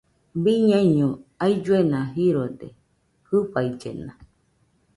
[0.43, 1.09] Biñaino
[1.45, 2.67] ailluena jirode
[3.27, 4.13] jɨfaillena